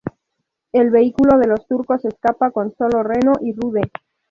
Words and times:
El 0.71 0.89
vehículo 0.89 1.37
de 1.37 1.45
los 1.45 1.67
Turcos 1.67 2.03
escapa 2.05 2.49
con 2.49 2.73
sólo 2.75 3.03
Reno 3.03 3.33
y 3.39 3.53
Rude. 3.53 3.81